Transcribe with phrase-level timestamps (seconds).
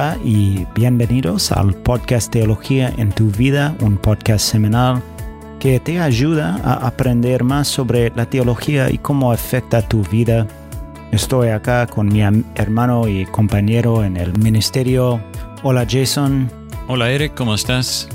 [0.00, 5.02] Hola y bienvenidos al podcast Teología en tu vida, un podcast semanal
[5.58, 10.46] que te ayuda a aprender más sobre la teología y cómo afecta tu vida.
[11.12, 12.22] Estoy acá con mi
[12.54, 15.20] hermano y compañero en el ministerio.
[15.64, 16.50] Hola Jason.
[16.88, 18.08] Hola Eric, ¿cómo estás?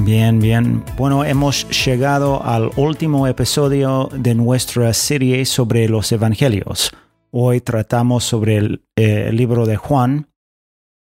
[0.00, 0.82] Bien, bien.
[0.96, 6.90] Bueno, hemos llegado al último episodio de nuestra serie sobre los evangelios.
[7.30, 10.27] Hoy tratamos sobre el, eh, libro de Juan.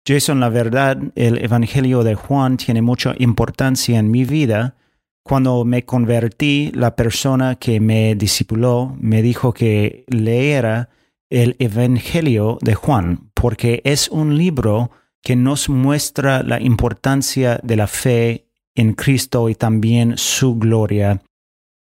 [0.09, 4.75] Jason, la verdad, el Evangelio de Juan tiene mucha importancia en mi vida.
[5.21, 10.89] Cuando me convertí, la persona que me discipuló me dijo que leera
[11.29, 14.89] el Evangelio de Juan, porque es un libro
[15.21, 21.21] que nos muestra la importancia de la fe en Cristo y también su gloria.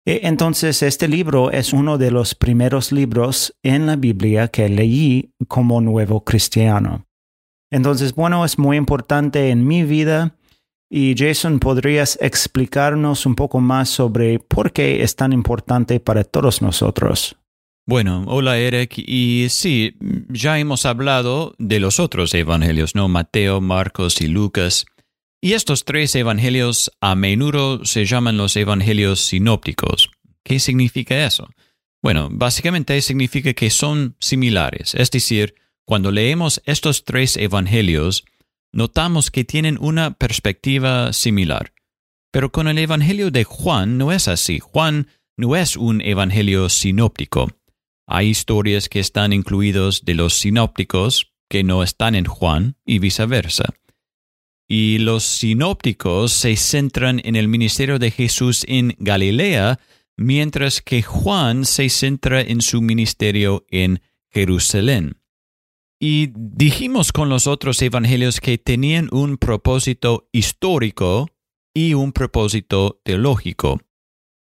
[0.05, 5.33] E entonces este libro es uno de los primeros libros en la Biblia que leí
[5.47, 7.07] como nuevo cristiano.
[7.71, 10.35] Entonces, bueno, es muy importante en mi vida.
[10.89, 16.61] Y Jason, ¿podrías explicarnos un poco más sobre por qué es tan importante para todos
[16.61, 17.37] nosotros?
[17.87, 19.95] Bueno, hola Eric, y sí,
[20.29, 23.07] ya hemos hablado de los otros evangelios, ¿no?
[23.07, 24.85] Mateo, Marcos y Lucas.
[25.41, 30.11] Y estos tres evangelios a menudo se llaman los evangelios sinópticos.
[30.43, 31.47] ¿Qué significa eso?
[32.03, 38.25] Bueno, básicamente significa que son similares, es decir, cuando leemos estos tres evangelios,
[38.71, 41.73] notamos que tienen una perspectiva similar.
[42.31, 44.59] Pero con el Evangelio de Juan no es así.
[44.59, 47.49] Juan no es un Evangelio sinóptico.
[48.07, 53.73] Hay historias que están incluidos de los sinópticos que no están en Juan y viceversa
[54.73, 59.81] y los sinópticos se centran en el ministerio de Jesús en Galilea,
[60.15, 65.20] mientras que Juan se centra en su ministerio en Jerusalén.
[66.03, 71.29] Y dijimos con los otros evangelios que tenían un propósito histórico
[71.75, 73.79] y un propósito teológico.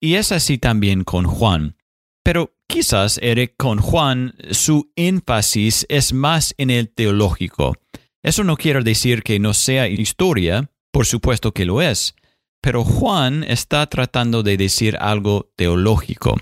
[0.02, 1.76] Y es así también con Juan.
[2.24, 7.76] Pero quizás, Eric, con Juan su énfasis es más en el teológico.
[8.24, 12.16] Eso no quiere decir que no sea historia, por supuesto que lo es,
[12.62, 16.38] pero Juan está tratando de decir algo teológico.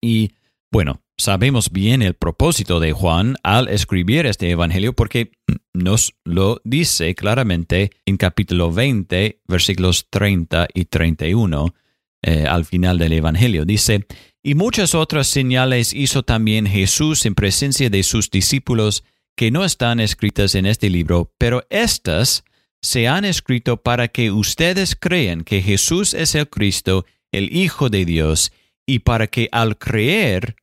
[0.00, 0.32] Y,
[0.72, 5.32] bueno, sabemos bien el propósito de Juan al escribir este Evangelio porque
[5.72, 11.74] nos lo dice claramente en capítulo 20, versículos 30 y 31,
[12.22, 13.64] eh, al final del Evangelio.
[13.64, 14.06] Dice,
[14.42, 19.04] y muchas otras señales hizo también Jesús en presencia de sus discípulos,
[19.36, 22.44] que no están escritas en este libro, pero estas
[22.80, 28.04] se han escrito para que ustedes crean que Jesús es el Cristo, el Hijo de
[28.04, 28.52] Dios,
[28.86, 30.56] y para que al creer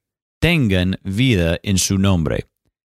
[0.44, 2.48] tengan vida en su nombre.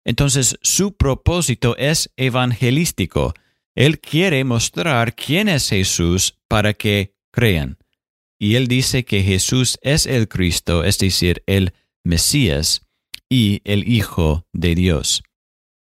[0.04, 3.34] Entonces su propósito es evangelístico.
[3.76, 7.78] Él quiere mostrar quién es Jesús para que crean.
[8.36, 12.82] Y él dice que Jesús es el Cristo, es decir, el Mesías
[13.30, 15.22] y el Hijo de Dios.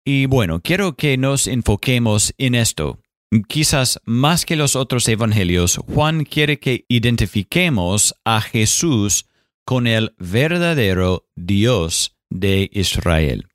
[0.04, 3.00] Y bueno, quiero que nos enfoquemos en esto.
[3.48, 9.26] Quizás más que los otros evangelios, Juan quiere que identifiquemos a Jesús
[9.70, 13.46] con el verdadero Dios de Israel.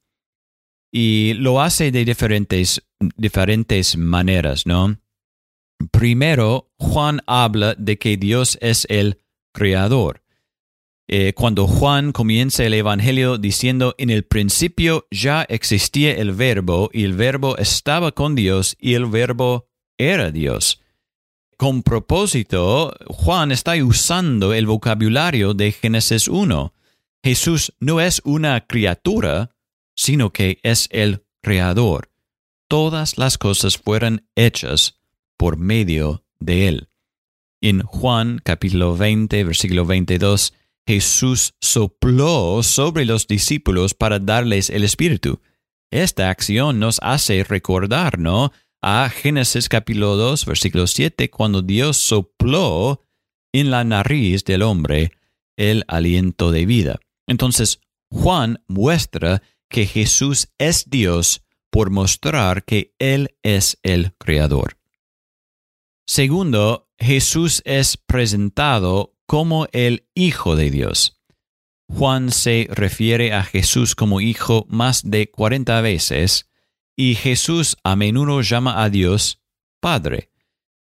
[0.89, 2.87] Y lo hace de diferentes,
[3.17, 4.97] diferentes maneras, ¿no?
[5.91, 9.19] Primero, Juan habla de que Dios es el
[9.53, 10.23] creador.
[11.09, 17.03] Eh, cuando Juan comienza el Evangelio diciendo, en el principio ya existía el verbo y
[17.03, 20.81] el verbo estaba con Dios y el verbo era Dios.
[21.57, 26.73] Con propósito, Juan está usando el vocabulario de Génesis 1.
[27.23, 29.55] Jesús no es una criatura,
[29.95, 32.11] sino que es el creador.
[32.67, 34.99] Todas las cosas fueron hechas
[35.37, 36.89] por medio de él.
[37.61, 40.53] En Juan capítulo 20, versículo 22,
[40.85, 45.39] Jesús sopló sobre los discípulos para darles el Espíritu.
[45.89, 48.51] Esta acción nos hace recordar, ¿no?
[48.87, 53.01] A Génesis capítulo 2, versículo 7, cuando Dios sopló
[53.51, 55.11] en la nariz del hombre
[55.57, 56.99] el aliento de vida.
[57.25, 61.41] Entonces, Juan muestra que Jesús es Dios
[61.71, 64.77] por mostrar que Él es el Creador.
[66.05, 71.19] Segundo, Jesús es presentado como el Hijo de Dios.
[71.87, 76.51] Juan se refiere a Jesús como Hijo más de 40 veces
[76.95, 79.41] y Jesús a menudo llama a Dios
[79.81, 80.29] Padre.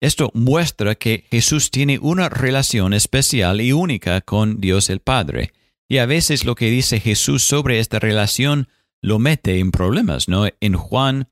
[0.02, 5.54] Esto muestra que Jesús tiene una relación especial y única con Dios el Padre.
[5.88, 8.68] Y a veces lo que dice Jesús sobre esta relación
[9.02, 10.46] lo mete en problemas, ¿no?
[10.60, 11.30] En Juan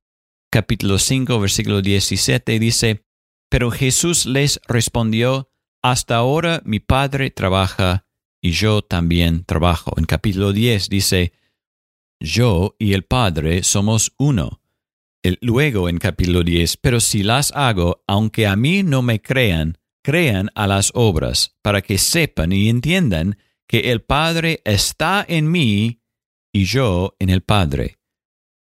[0.50, 3.04] capítulo 5, versículo 17 dice,
[3.50, 5.50] Pero Jesús les respondió,
[5.82, 8.06] Hasta ahora mi Padre trabaja
[8.42, 9.94] y yo también trabajo.
[9.98, 11.34] En capítulo 10 dice,
[12.22, 14.61] Yo y el Padre somos uno.
[15.42, 20.50] Luego en capítulo 10, Pero si las hago, aunque a mí no me crean, crean
[20.56, 23.38] a las obras, para que sepan y entiendan
[23.68, 26.02] que el Padre está en mí
[26.52, 27.98] y yo en el Padre.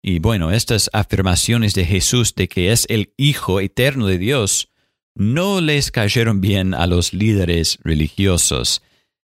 [0.02, 4.70] Y bueno, estas afirmaciones de Jesús de que es el Hijo eterno de Dios
[5.16, 8.82] no les cayeron bien a los líderes religiosos.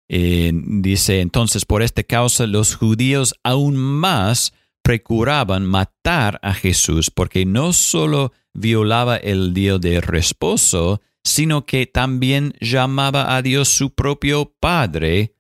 [0.09, 7.47] Eh, dice entonces, por esta causa los judíos aún más procuraban matar a Jesús porque
[7.47, 14.55] no solo violaba el día de reposo, sino que también llamaba a Dios su propio
[14.59, 15.35] Padre,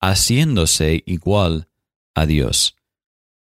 [0.00, 1.68] haciéndose igual
[2.14, 2.76] a Dios.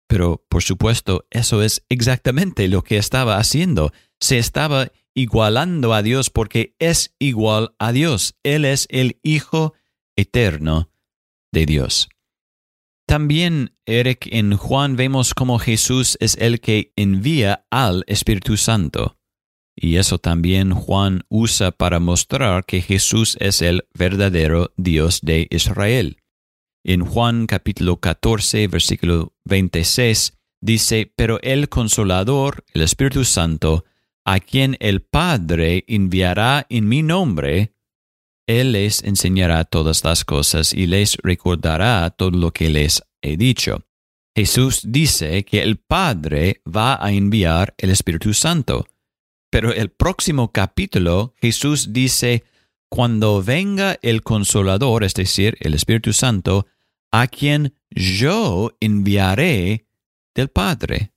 [0.07, 3.94] Pero, por supuesto, eso es exactamente lo que estaba haciendo.
[4.19, 8.35] Se estaba igualando a Dios porque es igual a Dios.
[8.44, 9.73] Él es el Hijo
[10.15, 10.91] eterno
[11.51, 12.09] de Dios.
[13.11, 19.17] También, Eric, en Juan vemos cómo Jesús es el que envía al Espíritu Santo.
[19.75, 26.19] Y eso también Juan usa para mostrar que Jesús es el verdadero Dios de Israel.
[26.85, 33.83] En Juan capítulo 14, versículo 26, dice, Pero el consolador, el Espíritu Santo,
[34.23, 37.73] a quien el Padre enviará en mi nombre,
[38.59, 43.86] Él les enseñará todas las cosas y les recordará todo lo que les he dicho.
[44.36, 48.88] Jesús dice que el Padre va a enviar el Espíritu Santo.
[49.50, 52.44] Pero el próximo capítulo Jesús dice,
[52.89, 56.68] cuando venga el consolador, es decir, el Espíritu Santo,
[57.12, 59.88] a quien yo enviaré
[60.36, 61.13] del Padre.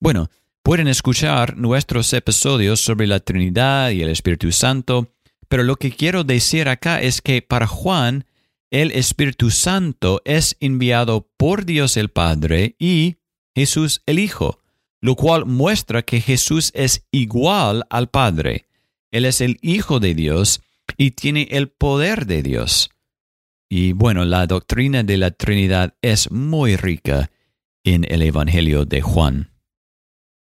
[0.00, 0.30] Bueno,
[0.62, 5.14] pueden escuchar nuestros episodios sobre la Trinidad y el Espíritu Santo,
[5.52, 8.24] pero lo que quiero decir acá es que para Juan,
[8.70, 13.16] el Espíritu Santo es enviado por Dios el Padre y
[13.54, 14.62] Jesús el Hijo
[15.02, 18.66] lo cual muestra que Jesús es igual al Padre.
[19.10, 20.62] Él es el Hijo de Dios
[20.96, 22.90] y tiene el poder de Dios.
[23.68, 27.30] Y bueno, la doctrina de la Trinidad es muy rica
[27.84, 29.50] en el Evangelio de Juan.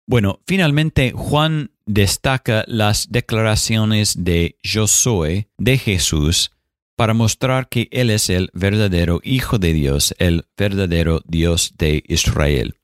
[0.07, 6.51] Bueno, finalmente Juan destaca las declaraciones de yo soy de Jesús
[6.95, 12.75] para mostrar que Él es el verdadero Hijo de Dios, el verdadero Dios de Israel.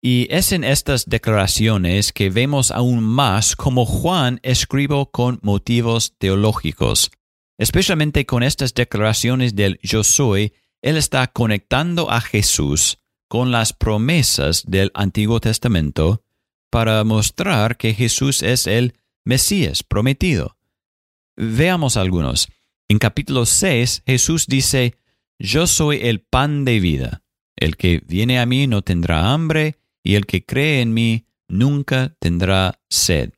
[0.00, 7.10] Y es en estas declaraciones que vemos aún más cómo Juan escribió con motivos teológicos.
[7.58, 12.98] Especialmente con estas declaraciones del yo soy, él está conectando a Jesús
[13.28, 16.22] con las promesas del Antiguo Testamento
[16.70, 18.94] para mostrar que Jesús es el
[19.24, 20.56] Mesías prometido.
[21.36, 22.48] Veamos algunos.
[22.88, 24.94] En capítulo 6 Jesús dice,
[25.38, 27.22] Yo soy el pan de vida.
[27.56, 32.16] El que viene a mí no tendrá hambre, y el que cree en mí nunca
[32.18, 33.32] tendrá sed.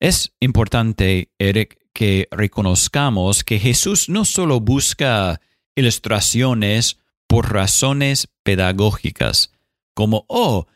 [0.00, 5.40] Es importante, Eric, que reconozcamos que Jesús no solo busca
[5.74, 9.52] ilustraciones por razones pedagógicas,
[9.94, 10.66] como, oh,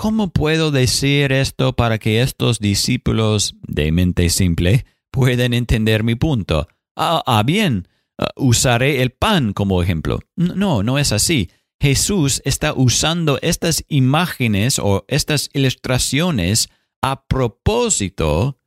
[0.00, 6.68] ¿cómo puedo decir esto para que estos discípulos de mente simple puedan entender mi punto?
[6.96, 10.20] Ah, ah bien, ah, usaré el pan como ejemplo.
[10.36, 11.50] No, no es así.
[11.78, 16.70] Jesús está usando estas imágenes o estas ilustraciones
[17.02, 18.58] a propósito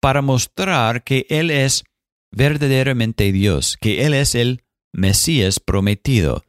[0.00, 1.84] para mostrar que Él es
[2.34, 6.44] verdaderamente Dios, que Él es el Mesías prometido.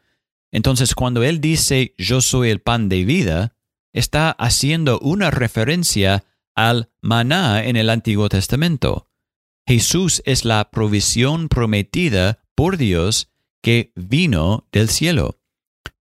[0.53, 3.53] Entonces, cuando Él dice yo soy el pan de vida,
[3.93, 9.07] está haciendo una referencia al maná en el Antiguo Testamento.
[9.65, 13.29] Jesús es la provisión prometida por Dios
[13.61, 15.39] que vino del cielo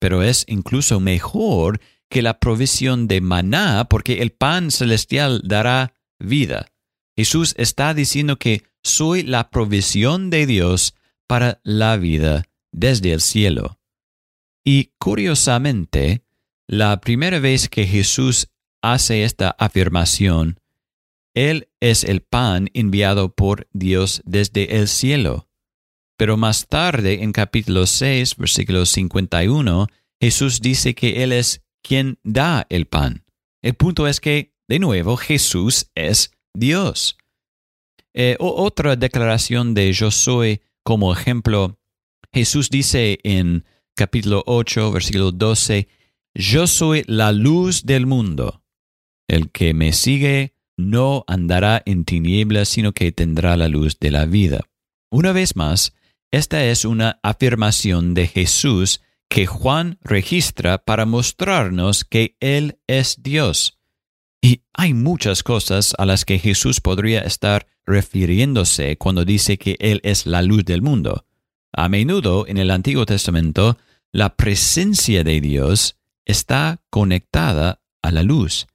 [0.01, 6.73] pero es incluso mejor que la provisión de maná porque el pan celestial dará vida.
[7.17, 10.95] Jesús está diciendo que soy la provisión de Dios
[11.29, 13.79] para la vida desde el cielo.
[14.65, 16.25] Y curiosamente,
[16.71, 18.47] la primera vez que Jesús
[18.81, 20.61] hace esta afirmación,
[21.35, 25.49] Él es el pan enviado por Dios desde el cielo.
[26.17, 29.89] Pero más tarde, en capítulo 6, versículo 51,
[30.21, 33.25] Jesús dice que Él es quien da el pan.
[33.63, 37.19] El punto es que, de nuevo, Jesús es Dios.
[38.15, 41.81] Eh, otra declaración de yo soy como ejemplo,
[42.33, 43.65] Jesús dice en
[43.97, 45.89] capítulo 8, versículo 12,
[46.35, 48.63] yo soy la luz del mundo.
[49.29, 54.27] El que me sigue no andará en tinieblas, sino que tendrá la luz de la
[54.27, 54.61] vida.
[55.11, 55.93] Una vez más,
[56.31, 63.79] esta es una afirmación de Jesús que Juan registra para mostrarnos que Él es Dios.
[64.43, 70.01] Y hay muchas cosas a las que Jesús podría estar refiriéndose cuando dice que Él
[70.03, 71.27] es la luz del mundo.
[71.73, 73.79] A menudo en el Antiguo Testamento,
[74.13, 78.67] la presencia de Dios está conectada a la luz.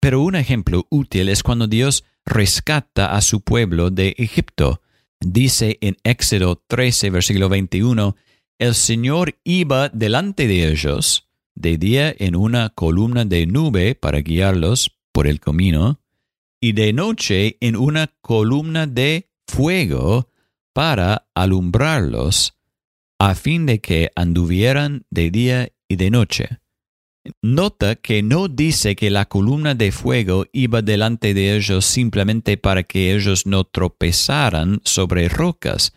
[0.00, 4.82] Pero un ejemplo útil es cuando Dios rescata a su pueblo de Egipto.
[5.20, 8.16] Dice en Éxodo 13, versículo 21,
[8.58, 14.92] El Señor iba delante de ellos, de día en una columna de nube para guiarlos
[15.12, 16.00] por el camino,
[16.60, 20.28] y de noche en una columna de fuego
[20.72, 22.54] para alumbrarlos,
[23.18, 26.58] a fin de que anduvieran de día y de noche.
[27.42, 32.84] Nota que no dice que la columna de fuego iba delante de ellos simplemente para
[32.84, 35.92] que ellos no tropezaran sobre rocas.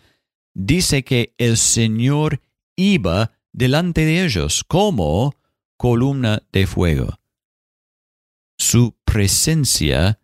[0.53, 2.41] Dice que el Señor
[2.75, 5.36] iba delante de ellos como
[5.77, 7.19] columna de fuego.
[8.57, 10.19] Su presencia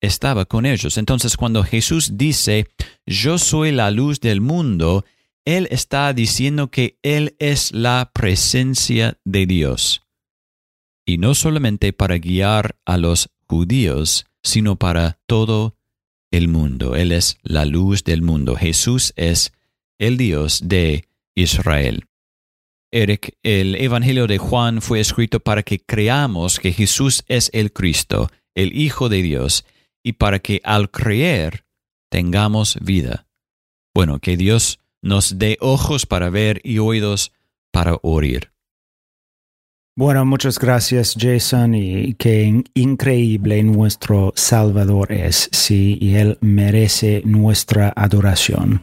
[0.00, 0.96] estaba con ellos.
[0.98, 2.68] Entonces cuando Jesús dice,
[3.06, 5.04] yo soy la luz del mundo,
[5.48, 10.02] Él está diciendo que Él es la presencia de Dios
[11.06, 15.74] y no solamente para guiar a los judíos, sino para todo
[16.30, 16.96] el mundo.
[16.96, 18.56] Él es la luz del mundo.
[18.56, 19.54] Jesús es
[19.98, 22.04] el Dios de Israel.
[22.92, 28.30] Eric, el Evangelio de Juan fue escrito para que creamos que Jesús es el Cristo,
[28.54, 29.64] el Hijo de Dios,
[30.04, 31.64] y para que al creer
[32.10, 33.26] tengamos vida.
[33.94, 37.32] Bueno, que Dios nos dé ojos para ver y oídos
[37.70, 38.50] para oír.
[39.96, 47.92] Bueno, muchas gracias Jason y qué increíble nuestro Salvador es, sí, y Él merece nuestra
[47.96, 48.80] adoración.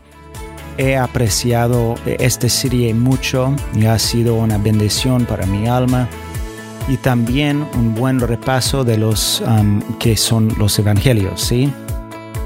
[0.77, 6.09] He apreciado esta serie mucho y ha sido una bendición para mi alma
[6.89, 9.41] y también un buen repaso de los
[9.99, 11.71] que son los evangelios, ¿sí?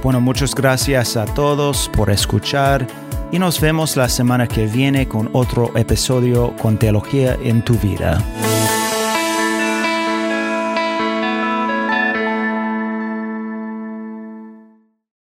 [0.04, 2.86] Bueno, muchas gracias a todos por escuchar
[3.32, 8.24] y nos vemos la semana que viene con otro episodio con Teología en tu vida.